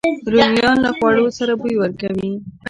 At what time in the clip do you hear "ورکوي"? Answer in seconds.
1.79-2.31